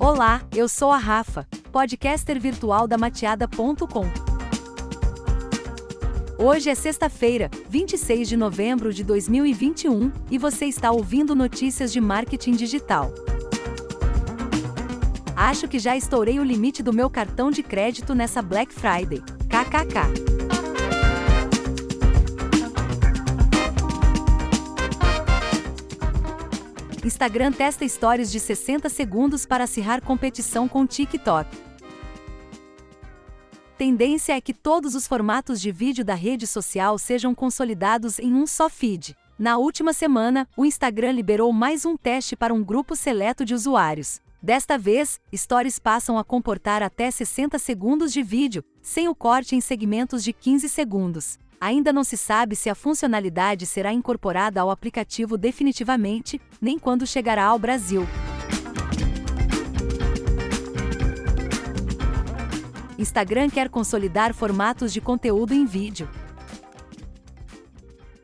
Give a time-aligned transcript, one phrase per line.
[0.00, 4.06] Olá, eu sou a Rafa, podcaster virtual da mateada.com.
[6.38, 12.52] Hoje é sexta-feira, 26 de novembro de 2021, e você está ouvindo notícias de marketing
[12.52, 13.12] digital.
[15.36, 19.20] Acho que já estourei o limite do meu cartão de crédito nessa Black Friday.
[19.50, 20.39] KKK.
[27.02, 31.48] Instagram testa stories de 60 segundos para acirrar competição com TikTok.
[33.78, 38.46] Tendência é que todos os formatos de vídeo da rede social sejam consolidados em um
[38.46, 39.16] só feed.
[39.38, 44.20] Na última semana, o Instagram liberou mais um teste para um grupo seleto de usuários.
[44.42, 49.60] Desta vez, stories passam a comportar até 60 segundos de vídeo, sem o corte em
[49.62, 51.38] segmentos de 15 segundos.
[51.60, 57.44] Ainda não se sabe se a funcionalidade será incorporada ao aplicativo definitivamente, nem quando chegará
[57.44, 58.08] ao Brasil.
[62.98, 66.08] Instagram quer consolidar formatos de conteúdo em vídeo.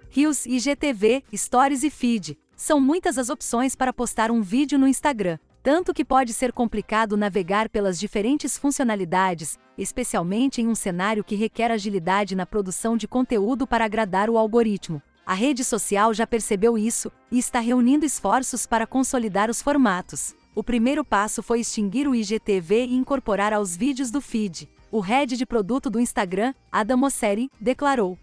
[0.08, 2.38] Reels, IGTV, Stories e Feed.
[2.56, 7.16] São muitas as opções para postar um vídeo no Instagram tanto que pode ser complicado
[7.16, 13.66] navegar pelas diferentes funcionalidades, especialmente em um cenário que requer agilidade na produção de conteúdo
[13.66, 15.02] para agradar o algoritmo.
[15.26, 20.36] A rede social já percebeu isso e está reunindo esforços para consolidar os formatos.
[20.54, 24.68] O primeiro passo foi extinguir o IGTV e incorporar aos vídeos do feed.
[24.88, 28.16] O head de produto do Instagram, Adam Mosseri, declarou.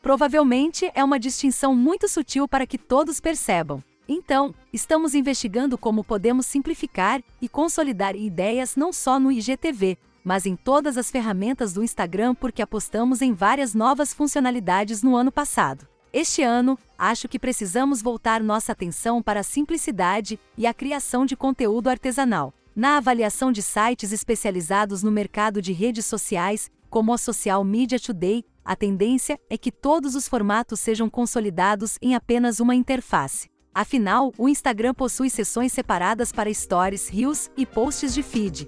[0.00, 3.84] Provavelmente é uma distinção muito sutil para que todos percebam.
[4.08, 10.54] Então, estamos investigando como podemos simplificar e consolidar ideias não só no IGTV, mas em
[10.54, 15.86] todas as ferramentas do Instagram porque apostamos em várias novas funcionalidades no ano passado.
[16.12, 21.36] Este ano, acho que precisamos voltar nossa atenção para a simplicidade e a criação de
[21.36, 22.54] conteúdo artesanal.
[22.74, 28.44] Na avaliação de sites especializados no mercado de redes sociais, como a Social Media Today,
[28.64, 33.48] a tendência é que todos os formatos sejam consolidados em apenas uma interface.
[33.76, 38.66] Afinal, o Instagram possui seções separadas para stories, reels e posts de feed.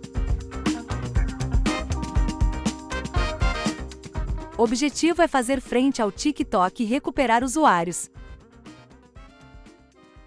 [4.58, 8.10] O objetivo é fazer frente ao TikTok e recuperar usuários.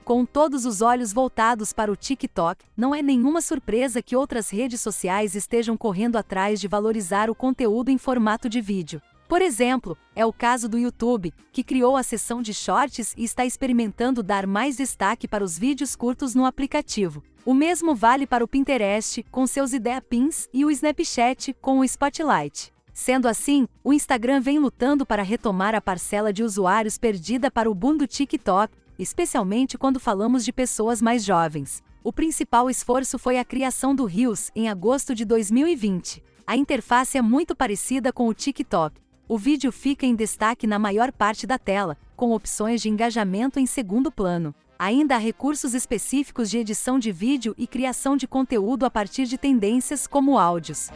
[0.03, 4.81] Com todos os olhos voltados para o TikTok, não é nenhuma surpresa que outras redes
[4.81, 8.99] sociais estejam correndo atrás de valorizar o conteúdo em formato de vídeo.
[9.31, 13.45] Por exemplo, é o caso do YouTube, que criou a seção de shorts e está
[13.45, 17.23] experimentando dar mais destaque para os vídeos curtos no aplicativo.
[17.45, 21.85] O mesmo vale para o Pinterest, com seus Idea Pins, e o Snapchat, com o
[21.85, 22.73] Spotlight.
[22.93, 27.73] Sendo assim, o Instagram vem lutando para retomar a parcela de usuários perdida para o
[27.73, 31.81] boom do TikTok, especialmente quando falamos de pessoas mais jovens.
[32.03, 36.21] O principal esforço foi a criação do Reels em agosto de 2020.
[36.45, 38.99] A interface é muito parecida com o TikTok,
[39.31, 43.65] o vídeo fica em destaque na maior parte da tela, com opções de engajamento em
[43.65, 44.53] segundo plano.
[44.77, 49.37] Ainda há recursos específicos de edição de vídeo e criação de conteúdo a partir de
[49.37, 50.89] tendências como áudios.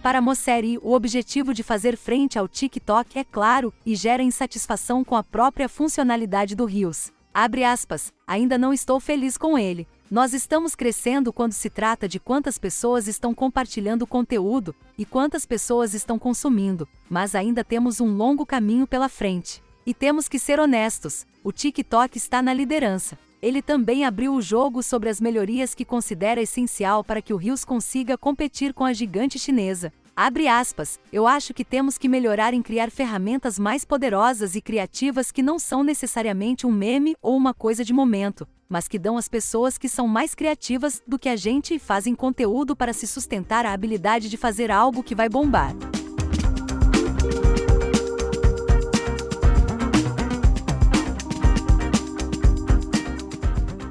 [0.00, 5.16] Para Mosseri, o objetivo de fazer frente ao TikTok é claro e gera insatisfação com
[5.16, 7.10] a própria funcionalidade do Reels.
[7.34, 12.18] Abre aspas, ainda não estou feliz com ele, nós estamos crescendo quando se trata de
[12.18, 18.46] quantas pessoas estão compartilhando conteúdo e quantas pessoas estão consumindo, mas ainda temos um longo
[18.46, 19.62] caminho pela frente.
[19.84, 23.18] E temos que ser honestos: o TikTok está na liderança.
[23.40, 27.64] Ele também abriu o jogo sobre as melhorias que considera essencial para que o Rios
[27.64, 29.92] consiga competir com a gigante chinesa.
[30.20, 35.30] Abre aspas, eu acho que temos que melhorar em criar ferramentas mais poderosas e criativas
[35.30, 39.28] que não são necessariamente um meme ou uma coisa de momento, mas que dão às
[39.28, 43.64] pessoas que são mais criativas do que a gente e fazem conteúdo para se sustentar
[43.64, 45.72] a habilidade de fazer algo que vai bombar.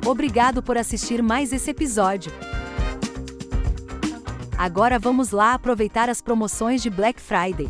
[0.05, 2.33] Obrigado por assistir mais esse episódio.
[4.57, 7.69] Agora vamos lá aproveitar as promoções de Black Friday.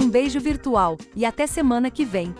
[0.00, 2.32] Um beijo virtual e até semana que vem.